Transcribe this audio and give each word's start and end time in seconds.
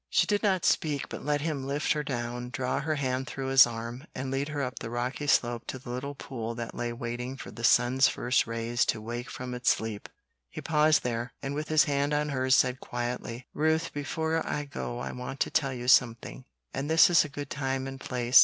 She 0.09 0.25
did 0.25 0.41
not 0.41 0.65
speak, 0.65 1.09
but 1.09 1.23
let 1.23 1.41
him 1.41 1.63
lift 1.67 1.91
her 1.93 2.01
down, 2.01 2.49
draw 2.49 2.79
her 2.79 2.95
hand 2.95 3.27
through 3.27 3.49
his 3.49 3.67
arm, 3.67 4.07
and 4.15 4.31
lead 4.31 4.47
her 4.49 4.63
up 4.63 4.79
the 4.79 4.89
rocky 4.89 5.27
slope 5.27 5.67
to 5.67 5.77
the 5.77 5.91
little 5.91 6.15
pool 6.15 6.55
that 6.55 6.73
lay 6.73 6.91
waiting 6.91 7.37
for 7.37 7.51
the 7.51 7.63
sun's 7.63 8.07
first 8.07 8.47
rays 8.47 8.83
to 8.87 8.99
wake 8.99 9.29
from 9.29 9.53
its 9.53 9.69
sleep. 9.69 10.09
He 10.49 10.59
paused 10.59 11.03
there, 11.03 11.33
and 11.43 11.53
with 11.53 11.67
his 11.69 11.83
hand 11.83 12.15
on 12.15 12.29
hers 12.29 12.55
said 12.55 12.79
quietly, 12.79 13.45
"Ruth, 13.53 13.93
before 13.93 14.43
I 14.43 14.63
go 14.65 14.97
I 14.97 15.11
want 15.11 15.39
to 15.41 15.51
tell 15.51 15.71
you 15.71 15.87
something, 15.87 16.45
and 16.73 16.89
this 16.89 17.07
is 17.11 17.23
a 17.23 17.29
good 17.29 17.51
time 17.51 17.85
and 17.85 17.99
place. 17.99 18.39